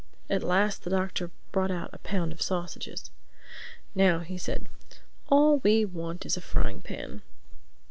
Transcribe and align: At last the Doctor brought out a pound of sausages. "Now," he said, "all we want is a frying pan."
At 0.31 0.41
last 0.41 0.83
the 0.83 0.89
Doctor 0.89 1.29
brought 1.51 1.69
out 1.69 1.91
a 1.93 1.99
pound 1.99 2.31
of 2.31 2.41
sausages. 2.41 3.11
"Now," 3.93 4.21
he 4.21 4.35
said, 4.35 4.67
"all 5.29 5.59
we 5.59 5.85
want 5.85 6.25
is 6.25 6.35
a 6.35 6.41
frying 6.41 6.81
pan." 6.81 7.21